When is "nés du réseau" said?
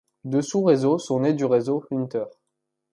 1.19-1.85